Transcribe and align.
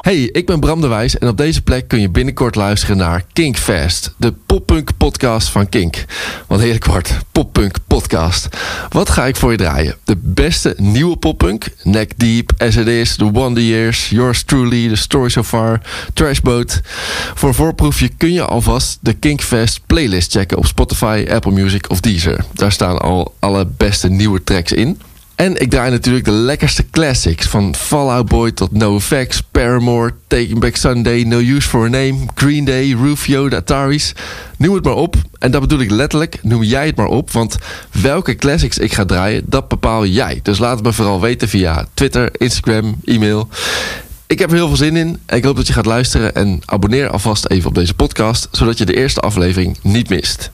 Hey, 0.00 0.22
ik 0.32 0.46
ben 0.46 0.60
Bram 0.60 0.80
de 0.80 0.86
Wijs 0.86 1.18
en 1.18 1.28
op 1.28 1.36
deze 1.36 1.62
plek 1.62 1.88
kun 1.88 2.00
je 2.00 2.10
binnenkort 2.10 2.54
luisteren 2.54 2.96
naar 2.96 3.24
Kinkfest, 3.32 4.14
de 4.16 4.32
poppunk 4.46 4.90
podcast 4.96 5.48
van 5.48 5.68
Kink. 5.68 6.04
Wat 6.46 6.60
heerlijk 6.60 6.84
wordt, 6.84 7.18
poppunk 7.32 7.76
podcast. 7.86 8.48
Wat 8.88 9.10
ga 9.10 9.26
ik 9.26 9.36
voor 9.36 9.50
je 9.50 9.56
draaien? 9.56 9.96
De 10.04 10.16
beste 10.20 10.74
nieuwe 10.76 11.16
poppunk, 11.16 11.68
Neck 11.82 12.12
Deep, 12.16 12.52
As 12.58 12.76
It 12.76 12.86
Is, 12.86 13.16
The 13.16 13.30
Wonder 13.30 13.62
Years, 13.62 14.08
Yours 14.08 14.42
Truly, 14.42 14.88
The 14.88 14.96
Story 14.96 15.28
So 15.28 15.42
Far, 15.42 15.80
Trashboat. 16.14 16.80
Voor 17.34 17.48
een 17.48 17.54
voorproefje 17.54 18.08
kun 18.08 18.32
je 18.32 18.44
alvast 18.44 18.98
de 19.00 19.12
Kinkfest 19.12 19.80
playlist 19.86 20.32
checken 20.32 20.58
op 20.58 20.66
Spotify, 20.66 21.26
Apple 21.30 21.52
Music 21.52 21.90
of 21.90 22.00
Deezer. 22.00 22.44
Daar 22.52 22.72
staan 22.72 22.98
al 22.98 23.34
alle 23.38 23.66
beste 23.76 24.08
nieuwe 24.08 24.44
tracks 24.44 24.72
in. 24.72 25.00
En 25.38 25.56
ik 25.56 25.70
draai 25.70 25.90
natuurlijk 25.90 26.24
de 26.24 26.30
lekkerste 26.30 26.90
classics. 26.90 27.46
Van 27.46 27.74
Fall 27.74 28.08
Out 28.08 28.28
Boy 28.28 28.52
tot 28.52 28.72
NoFX, 28.72 29.42
Paramore, 29.50 30.14
Taking 30.26 30.58
Back 30.58 30.76
Sunday, 30.76 31.22
No 31.22 31.38
Use 31.38 31.68
For 31.68 31.84
A 31.84 31.88
Name, 31.88 32.16
Green 32.34 32.64
Day, 32.64 32.96
Rufio, 33.00 33.48
de 33.48 33.56
Ataris. 33.56 34.12
Noem 34.56 34.74
het 34.74 34.84
maar 34.84 34.94
op. 34.94 35.16
En 35.38 35.50
dat 35.50 35.60
bedoel 35.60 35.80
ik 35.80 35.90
letterlijk. 35.90 36.38
Noem 36.42 36.62
jij 36.62 36.86
het 36.86 36.96
maar 36.96 37.06
op. 37.06 37.30
Want 37.30 37.58
welke 37.90 38.36
classics 38.36 38.78
ik 38.78 38.92
ga 38.92 39.04
draaien, 39.04 39.42
dat 39.46 39.68
bepaal 39.68 40.06
jij. 40.06 40.40
Dus 40.42 40.58
laat 40.58 40.76
het 40.76 40.84
me 40.84 40.92
vooral 40.92 41.20
weten 41.20 41.48
via 41.48 41.86
Twitter, 41.94 42.30
Instagram, 42.32 42.96
e-mail. 43.04 43.48
Ik 44.26 44.38
heb 44.38 44.50
er 44.50 44.56
heel 44.56 44.68
veel 44.68 44.76
zin 44.76 44.96
in. 44.96 45.18
Ik 45.26 45.44
hoop 45.44 45.56
dat 45.56 45.66
je 45.66 45.72
gaat 45.72 45.86
luisteren. 45.86 46.34
En 46.34 46.60
abonneer 46.64 47.08
alvast 47.08 47.46
even 47.46 47.68
op 47.68 47.74
deze 47.74 47.94
podcast. 47.94 48.48
Zodat 48.50 48.78
je 48.78 48.84
de 48.84 48.96
eerste 48.96 49.20
aflevering 49.20 49.78
niet 49.82 50.08
mist. 50.08 50.46